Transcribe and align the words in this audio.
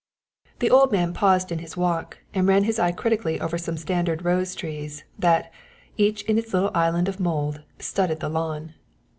The 0.57 0.71
old 0.71 0.91
man 0.91 1.13
paused 1.13 1.51
in 1.51 1.59
his 1.59 1.77
walk 1.77 2.17
and 2.33 2.47
ran 2.47 2.63
his 2.63 2.79
eye 2.79 2.91
critically 2.91 3.39
over 3.39 3.59
some 3.59 3.77
standard 3.77 4.25
rose 4.25 4.55
trees, 4.55 5.03
that, 5.19 5.51
each 5.95 6.23
in 6.23 6.39
its 6.39 6.55
little 6.55 6.71
island 6.73 7.07
of 7.07 7.19
mould, 7.19 7.61
studded 7.77 8.19
the 8.19 8.27
lawn. 8.29 8.73